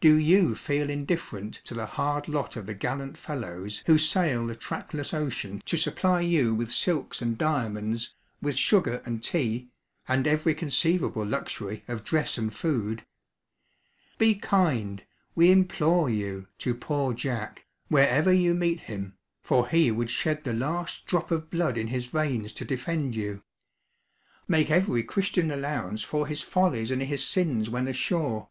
do 0.00 0.14
you 0.14 0.54
feel 0.54 0.88
indifferent 0.88 1.52
to 1.52 1.74
the 1.74 1.84
hard 1.84 2.28
lot 2.30 2.56
of 2.56 2.64
the 2.64 2.72
gallant 2.72 3.18
fellows 3.18 3.82
who 3.84 3.98
sail 3.98 4.46
the 4.46 4.54
trackless 4.56 5.12
ocean 5.12 5.62
to 5.66 5.76
supply 5.76 6.18
you 6.22 6.54
with 6.54 6.72
silks 6.72 7.20
and 7.20 7.36
diamonds, 7.36 8.14
with 8.40 8.56
sugar 8.56 9.02
and 9.04 9.22
tea, 9.22 9.68
and 10.08 10.26
every 10.26 10.54
conceivable 10.54 11.26
luxury 11.26 11.84
of 11.88 12.04
dress 12.04 12.38
and 12.38 12.54
food? 12.54 13.04
Be 14.16 14.34
kind, 14.36 15.04
we 15.34 15.50
implore 15.50 16.08
you, 16.08 16.48
to 16.60 16.74
Poor 16.74 17.12
Jack, 17.12 17.66
wherever 17.88 18.32
you 18.32 18.54
meet 18.54 18.80
him, 18.80 19.18
for 19.42 19.68
he 19.68 19.90
would 19.90 20.08
shed 20.08 20.42
the 20.44 20.54
last 20.54 21.04
drop 21.06 21.30
of 21.30 21.50
blood 21.50 21.76
in 21.76 21.88
his 21.88 22.06
veins 22.06 22.54
to 22.54 22.64
defend 22.64 23.14
you! 23.14 23.42
Make 24.48 24.70
every 24.70 25.02
Christian 25.02 25.50
allowance 25.50 26.00
for 26.02 26.26
his 26.28 26.40
follies 26.40 26.90
and 26.90 27.02
his 27.02 27.22
sins 27.22 27.68
when 27.68 27.86
ashore. 27.86 28.48